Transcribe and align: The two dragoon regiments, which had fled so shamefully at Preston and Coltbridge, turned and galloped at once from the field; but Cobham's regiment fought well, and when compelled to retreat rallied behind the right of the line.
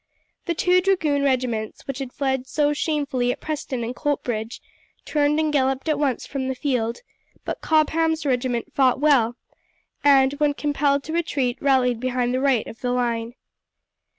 The 0.45 0.55
two 0.55 0.81
dragoon 0.81 1.21
regiments, 1.21 1.85
which 1.85 1.99
had 1.99 2.11
fled 2.11 2.47
so 2.47 2.73
shamefully 2.73 3.31
at 3.31 3.39
Preston 3.39 3.83
and 3.83 3.95
Coltbridge, 3.95 4.59
turned 5.05 5.39
and 5.39 5.53
galloped 5.53 5.87
at 5.87 5.99
once 5.99 6.25
from 6.25 6.47
the 6.47 6.55
field; 6.55 7.01
but 7.45 7.61
Cobham's 7.61 8.25
regiment 8.25 8.73
fought 8.73 8.99
well, 8.99 9.35
and 10.03 10.33
when 10.39 10.55
compelled 10.55 11.03
to 11.03 11.13
retreat 11.13 11.59
rallied 11.61 11.99
behind 11.99 12.33
the 12.33 12.41
right 12.41 12.65
of 12.65 12.79
the 12.81 12.89
line. 12.91 13.35